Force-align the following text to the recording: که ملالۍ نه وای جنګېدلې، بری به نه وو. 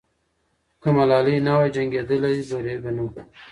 که 0.81 0.89
ملالۍ 0.95 1.37
نه 1.47 1.51
وای 1.57 1.69
جنګېدلې، 1.75 2.31
بری 2.49 2.75
به 2.83 2.89
نه 2.95 3.01
وو. 3.05 3.21